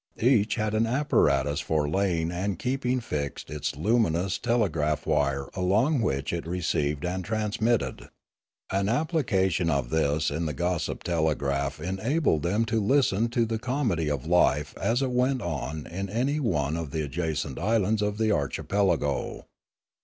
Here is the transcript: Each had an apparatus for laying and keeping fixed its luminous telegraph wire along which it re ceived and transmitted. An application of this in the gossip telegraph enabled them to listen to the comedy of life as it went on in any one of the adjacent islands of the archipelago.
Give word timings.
Each 0.23 0.55
had 0.55 0.73
an 0.73 0.87
apparatus 0.87 1.59
for 1.59 1.87
laying 1.87 2.31
and 2.31 2.57
keeping 2.57 2.99
fixed 3.01 3.51
its 3.51 3.75
luminous 3.75 4.39
telegraph 4.39 5.05
wire 5.05 5.47
along 5.53 6.01
which 6.01 6.33
it 6.33 6.47
re 6.47 6.59
ceived 6.61 7.05
and 7.05 7.23
transmitted. 7.23 8.09
An 8.71 8.89
application 8.89 9.69
of 9.69 9.91
this 9.91 10.31
in 10.31 10.47
the 10.47 10.55
gossip 10.55 11.03
telegraph 11.03 11.79
enabled 11.79 12.41
them 12.41 12.65
to 12.65 12.81
listen 12.81 13.29
to 13.29 13.45
the 13.45 13.59
comedy 13.59 14.09
of 14.09 14.25
life 14.25 14.73
as 14.75 15.03
it 15.03 15.11
went 15.11 15.43
on 15.43 15.85
in 15.85 16.09
any 16.09 16.39
one 16.39 16.75
of 16.75 16.89
the 16.89 17.03
adjacent 17.03 17.59
islands 17.59 18.01
of 18.01 18.17
the 18.17 18.31
archipelago. 18.31 19.45